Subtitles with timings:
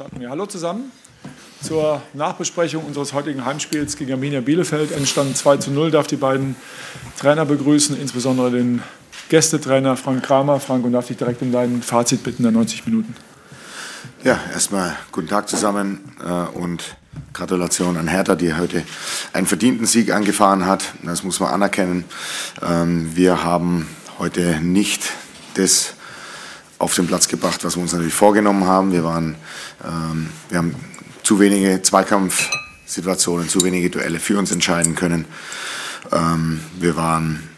[0.00, 0.30] Starten wir.
[0.30, 0.92] Hallo zusammen
[1.60, 4.92] zur Nachbesprechung unseres heutigen Heimspiels gegen Arminia Bielefeld.
[4.92, 5.90] Entstand 2 zu 0.
[5.90, 6.54] Darf die beiden
[7.18, 8.80] Trainer begrüßen, insbesondere den
[9.28, 10.60] Gästetrainer Frank Kramer.
[10.60, 13.12] Frank, und darf dich direkt um dein Fazit bitten der 90 Minuten.
[14.22, 16.96] Ja, erstmal guten Tag zusammen äh, und
[17.32, 18.84] Gratulation an Hertha, die heute
[19.32, 20.94] einen verdienten Sieg angefahren hat.
[21.02, 22.04] Das muss man anerkennen.
[22.62, 23.88] Ähm, wir haben
[24.20, 25.02] heute nicht
[25.54, 25.94] das
[26.78, 28.92] auf den Platz gebracht, was wir uns natürlich vorgenommen haben.
[28.92, 29.34] Wir, waren,
[29.84, 30.74] ähm, wir haben
[31.22, 35.24] zu wenige Zweikampfsituationen, zu wenige Duelle für uns entscheiden können.
[36.12, 37.48] Ähm, wir waren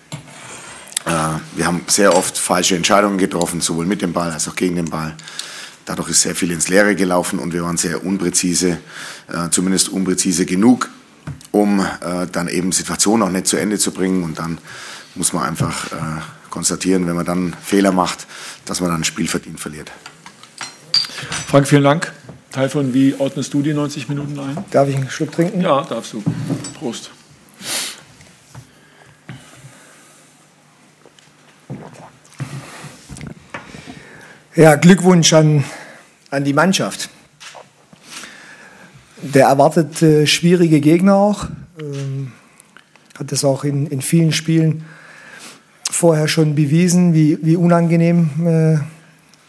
[1.04, 1.10] äh,
[1.56, 4.90] wir haben sehr oft falsche Entscheidungen getroffen, sowohl mit dem Ball als auch gegen den
[4.90, 5.14] Ball.
[5.84, 8.78] Dadurch ist sehr viel ins Leere gelaufen und wir waren sehr unpräzise,
[9.28, 10.90] äh, zumindest unpräzise genug,
[11.50, 14.22] um äh, dann eben Situationen auch nicht zu Ende zu bringen.
[14.22, 14.58] Und dann
[15.14, 15.86] muss man einfach
[16.50, 18.26] konstatieren, wenn man dann Fehler macht,
[18.64, 19.90] dass man dann ein Spiel verdient verliert.
[21.46, 22.12] Frank, vielen Dank.
[22.50, 24.64] Teil von wie ordnest du die 90 Minuten ein?
[24.70, 25.60] Darf ich einen Schluck trinken?
[25.60, 26.22] Ja, darfst du.
[26.78, 27.10] Prost.
[34.56, 35.64] Ja, Glückwunsch an,
[36.30, 37.08] an die Mannschaft.
[39.22, 41.46] Der erwartet äh, schwierige Gegner auch.
[41.80, 42.32] Ähm,
[43.16, 44.84] hat das auch in, in vielen Spielen
[46.00, 48.78] vorher schon bewiesen, wie, wie unangenehm äh,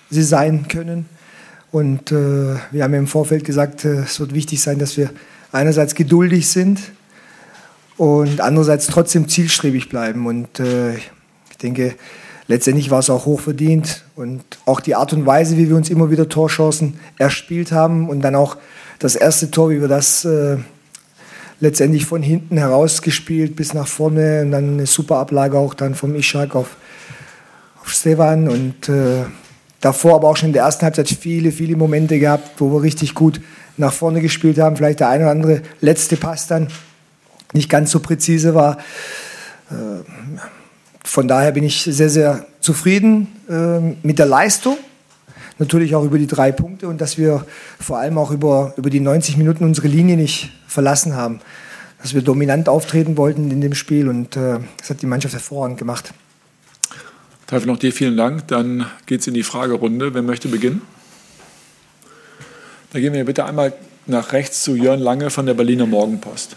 [0.09, 1.05] sie sein können.
[1.71, 5.11] Und äh, wir haben im Vorfeld gesagt, äh, es wird wichtig sein, dass wir
[5.53, 6.81] einerseits geduldig sind
[7.95, 10.27] und andererseits trotzdem zielstrebig bleiben.
[10.27, 11.95] Und äh, ich denke,
[12.47, 14.03] letztendlich war es auch hochverdient.
[14.17, 18.19] Und auch die Art und Weise, wie wir uns immer wieder Torchancen erspielt haben und
[18.19, 18.57] dann auch
[18.99, 20.57] das erste Tor, wie wir das äh,
[21.61, 26.15] letztendlich von hinten herausgespielt bis nach vorne und dann eine super Ablage auch dann vom
[26.15, 26.75] Ishak auf,
[27.81, 29.23] auf Stevan und äh,
[29.79, 33.15] davor aber auch schon in der ersten Halbzeit viele, viele Momente gehabt, wo wir richtig
[33.15, 33.39] gut
[33.77, 34.75] nach vorne gespielt haben.
[34.75, 36.67] Vielleicht der eine oder andere letzte Pass dann
[37.53, 38.77] nicht ganz so präzise war.
[39.69, 39.73] Äh,
[41.03, 44.77] von daher bin ich sehr, sehr zufrieden äh, mit der Leistung.
[45.61, 47.45] Natürlich auch über die drei Punkte und dass wir
[47.79, 51.39] vor allem auch über, über die 90 Minuten unsere Linie nicht verlassen haben.
[52.01, 55.77] Dass wir dominant auftreten wollten in dem Spiel und äh, das hat die Mannschaft hervorragend
[55.77, 56.15] gemacht.
[57.45, 58.47] Teufel, noch dir vielen Dank.
[58.47, 60.15] Dann geht es in die Fragerunde.
[60.15, 60.81] Wer möchte beginnen?
[62.91, 63.71] Da gehen wir bitte einmal
[64.07, 66.55] nach rechts zu Jörn Lange von der Berliner Morgenpost.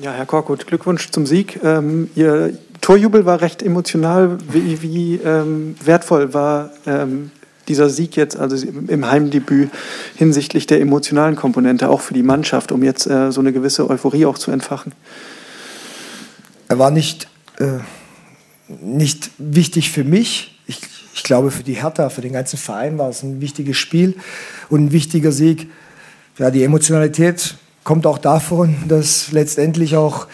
[0.00, 1.60] Ja, Herr Korkut, Glückwunsch zum Sieg.
[1.62, 4.36] Ähm, Ihr Torjubel war recht emotional.
[4.52, 7.30] Wie, wie ähm, wertvoll war ähm,
[7.66, 9.70] dieser Sieg jetzt, also im Heimdebüt,
[10.16, 14.26] hinsichtlich der emotionalen Komponente, auch für die Mannschaft, um jetzt äh, so eine gewisse Euphorie
[14.26, 14.92] auch zu entfachen?
[16.68, 17.26] Er war nicht,
[17.58, 17.78] äh,
[18.68, 20.60] nicht wichtig für mich.
[20.66, 20.80] Ich,
[21.14, 24.14] ich glaube, für die Hertha, für den ganzen Verein war es ein wichtiges Spiel
[24.68, 25.70] und ein wichtiger Sieg.
[26.36, 30.26] Ja, die Emotionalität kommt auch davon, dass letztendlich auch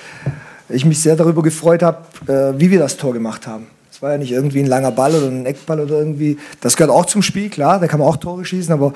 [0.70, 3.66] ich mich sehr darüber gefreut habe, äh, wie wir das Tor gemacht haben.
[3.90, 6.38] Es war ja nicht irgendwie ein langer Ball oder ein Eckball oder irgendwie.
[6.60, 8.94] Das gehört auch zum Spiel, klar, da kann man auch Tore schießen, aber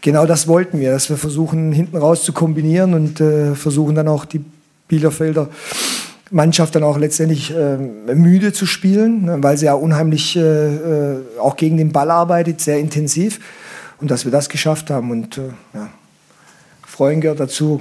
[0.00, 4.08] genau das wollten wir, dass wir versuchen, hinten raus zu kombinieren und äh, versuchen dann
[4.08, 4.44] auch die
[4.88, 5.48] Bielefelder
[6.30, 11.20] Mannschaft dann auch letztendlich äh, müde zu spielen, ne, weil sie ja unheimlich äh, äh,
[11.38, 13.40] auch gegen den Ball arbeitet, sehr intensiv.
[14.00, 15.42] Und dass wir das geschafft haben und äh,
[15.74, 15.88] ja,
[16.86, 17.80] Freuen gehört dazu.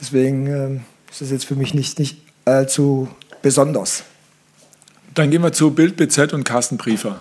[0.00, 0.80] Deswegen ähm,
[1.16, 3.08] ist das jetzt für mich nicht, nicht allzu
[3.40, 4.04] besonders.
[5.14, 7.20] Dann gehen wir zu Bild BZ und Carsten Briefer.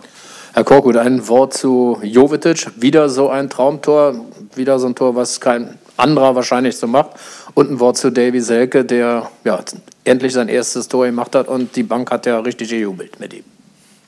[0.54, 2.68] Herr Korkut, ein Wort zu Jovetic.
[2.76, 4.16] Wieder so ein Traumtor,
[4.54, 7.12] wieder so ein Tor, was kein anderer wahrscheinlich so macht.
[7.54, 9.64] Und ein Wort zu Davy Selke, der ja,
[10.04, 13.46] endlich sein erstes Tor gemacht hat und die Bank hat ja richtig gejubelt mit ihm.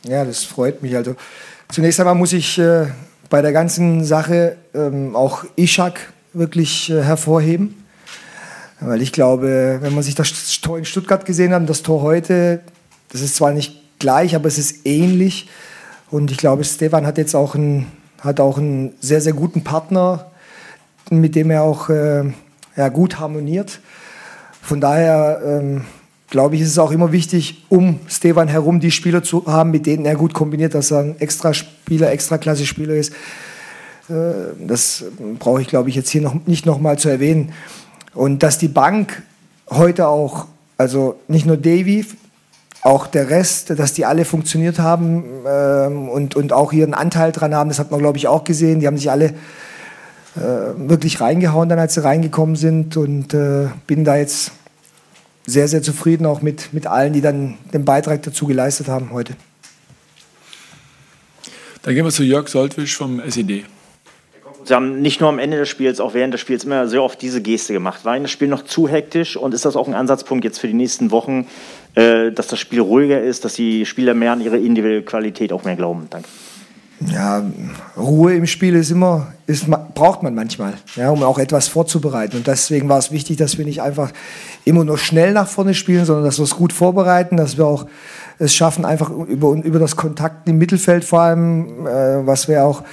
[0.04, 0.98] Ja, das freut mich.
[0.98, 1.16] Also
[1.70, 2.88] zunächst einmal muss ich äh,
[3.30, 7.87] bei der ganzen Sache ähm, auch Ishak wirklich äh, hervorheben.
[8.80, 12.62] Weil ich glaube, wenn man sich das Tor in Stuttgart gesehen hat, das Tor heute,
[13.12, 15.50] das ist zwar nicht gleich, aber es ist ähnlich.
[16.12, 20.32] Und ich glaube, Stefan hat jetzt auch einen, hat auch einen sehr, sehr guten Partner,
[21.10, 22.24] mit dem er auch äh,
[22.76, 23.80] ja, gut harmoniert.
[24.62, 25.86] Von daher ähm,
[26.30, 29.86] glaube ich, ist es auch immer wichtig, um Stefan herum die Spieler zu haben, mit
[29.86, 33.14] denen er gut kombiniert, dass er ein extra Spieler, extra klasse Spieler ist.
[34.10, 35.06] Äh, das
[35.40, 37.54] brauche ich, glaube ich, jetzt hier noch nicht nochmal zu erwähnen.
[38.18, 39.22] Und dass die Bank
[39.70, 42.04] heute auch, also nicht nur Davy,
[42.82, 47.54] auch der Rest, dass die alle funktioniert haben ähm, und, und auch ihren Anteil dran
[47.54, 48.80] haben, das hat man, glaube ich, auch gesehen.
[48.80, 49.36] Die haben sich alle
[50.36, 52.98] äh, wirklich reingehauen, dann als sie reingekommen sind.
[52.98, 54.52] Und äh, bin da jetzt
[55.46, 59.36] sehr, sehr zufrieden auch mit, mit allen, die dann den Beitrag dazu geleistet haben heute.
[61.84, 63.66] Dann gehen wir zu Jörg Soltwisch vom SED.
[64.68, 67.22] Sie haben nicht nur am Ende des Spiels, auch während des Spiels immer sehr oft
[67.22, 68.04] diese Geste gemacht.
[68.04, 70.68] War Ihnen das Spiel noch zu hektisch und ist das auch ein Ansatzpunkt jetzt für
[70.68, 71.48] die nächsten Wochen,
[71.96, 75.64] äh, dass das Spiel ruhiger ist, dass die Spieler mehr an ihre individuelle Qualität auch
[75.64, 76.08] mehr glauben?
[76.10, 76.28] Danke.
[77.00, 77.46] Ja,
[77.96, 82.36] Ruhe im Spiel ist immer, ist, braucht man manchmal, ja, um auch etwas vorzubereiten.
[82.36, 84.12] Und deswegen war es wichtig, dass wir nicht einfach
[84.66, 87.86] immer nur schnell nach vorne spielen, sondern dass wir es gut vorbereiten, dass wir auch
[88.38, 92.84] es schaffen, einfach über, über das Kontakt im Mittelfeld vor allem, äh, was wir auch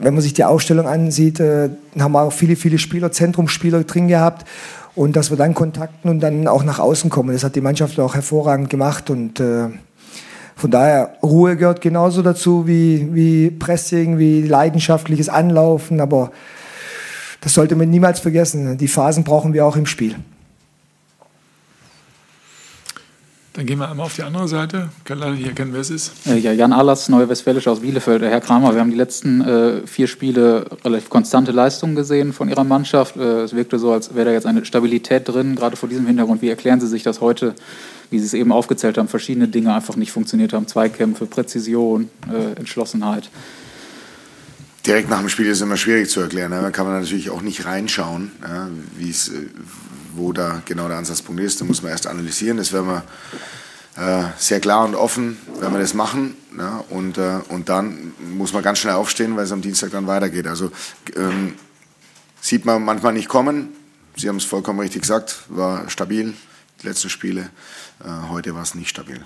[0.00, 4.08] wenn man sich die Ausstellung ansieht, äh, haben wir auch viele, viele Spieler, Zentrumsspieler drin
[4.08, 4.46] gehabt.
[4.94, 7.32] Und dass wir dann kontakten und dann auch nach außen kommen.
[7.32, 9.08] Das hat die Mannschaft auch hervorragend gemacht.
[9.08, 9.68] Und äh,
[10.56, 16.00] von daher, Ruhe gehört genauso dazu wie, wie Pressing, wie leidenschaftliches Anlaufen.
[16.00, 16.32] Aber
[17.40, 18.76] das sollte man niemals vergessen.
[18.76, 20.16] Die Phasen brauchen wir auch im Spiel.
[23.60, 24.88] Dann gehen wir einmal auf die andere Seite.
[24.96, 26.12] Ich kann leider nicht erkennen, wer es ist.
[26.26, 28.22] Äh, ja, Jan Allers, Neue Westfälische aus Bielefeld.
[28.22, 32.64] Herr Kramer, wir haben die letzten äh, vier Spiele relativ konstante Leistungen gesehen von Ihrer
[32.64, 33.18] Mannschaft.
[33.18, 36.40] Äh, es wirkte so, als wäre da jetzt eine Stabilität drin, gerade vor diesem Hintergrund.
[36.40, 37.54] Wie erklären Sie sich das heute,
[38.08, 40.66] wie Sie es eben aufgezählt haben, verschiedene Dinge einfach nicht funktioniert haben?
[40.66, 43.28] Zweikämpfe, Präzision, äh, Entschlossenheit.
[44.86, 46.50] Direkt nach dem Spiel ist es immer schwierig zu erklären.
[46.50, 46.62] Ne?
[46.62, 49.32] Da kann man natürlich auch nicht reinschauen, ja, wie es äh,
[50.14, 51.60] wo da genau der Ansatzpunkt ist.
[51.60, 52.56] Da muss man erst analysieren.
[52.56, 53.04] Das werden wir
[53.96, 56.36] äh, sehr klar und offen, werden wir das machen.
[56.56, 60.06] Ja, und, äh, und dann muss man ganz schnell aufstehen, weil es am Dienstag dann
[60.06, 60.46] weitergeht.
[60.46, 60.70] Also
[61.16, 61.54] ähm,
[62.40, 63.70] sieht man manchmal nicht kommen.
[64.16, 66.34] Sie haben es vollkommen richtig gesagt, war stabil,
[66.82, 67.50] die letzten Spiele.
[68.04, 69.24] Äh, heute war es nicht stabil.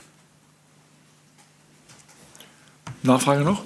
[3.03, 3.63] Nachfrage noch?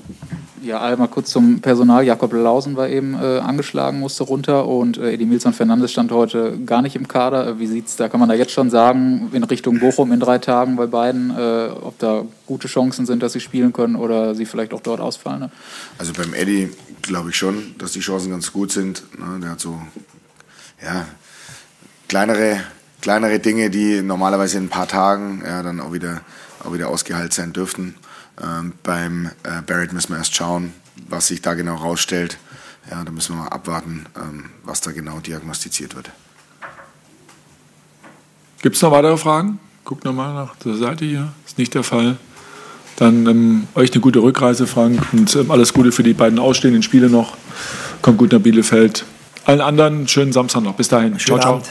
[0.62, 2.05] Ja, einmal kurz zum Personal.
[2.05, 6.82] Jakob Lausen war eben äh, angeschlagen, musste runter und äh, Edimilson Fernandes stand heute gar
[6.82, 7.58] nicht im Kader.
[7.58, 8.08] Wie sieht's da?
[8.08, 11.69] Kann man da jetzt schon sagen, in Richtung Bochum in drei Tagen bei beiden, äh,
[11.81, 15.40] ob da gute Chancen sind, dass sie spielen können oder sie vielleicht auch dort ausfallen?
[15.40, 15.50] Ne?
[15.99, 16.70] Also beim Eddie
[17.02, 19.04] glaube ich schon, dass die Chancen ganz gut sind.
[19.19, 19.40] Ne?
[19.40, 19.81] Der hat so
[20.82, 21.06] ja,
[22.08, 22.61] kleinere,
[23.00, 26.22] kleinere Dinge, die normalerweise in ein paar Tagen ja, dann auch wieder,
[26.64, 27.94] auch wieder ausgeheilt sein dürften.
[28.43, 30.73] Ähm, beim äh, Barrett müssen wir erst schauen,
[31.08, 32.38] was sich da genau rausstellt.
[32.90, 36.11] Ja, da müssen wir mal abwarten, ähm, was da genau diagnostiziert wird.
[38.62, 39.61] Gibt es noch weitere Fragen?
[39.85, 41.32] Guckt nochmal nach der Seite hier.
[41.46, 42.17] Ist nicht der Fall.
[42.96, 46.82] Dann ähm, euch eine gute Rückreise, Frank, und ähm, alles Gute für die beiden ausstehenden
[46.82, 47.37] Spiele noch.
[48.02, 49.05] Kommt gut nach Bielefeld.
[49.44, 50.75] Allen anderen schönen Samstag noch.
[50.75, 51.19] Bis dahin.
[51.19, 51.55] Schönen ciao, ciao.
[51.55, 51.67] Abend.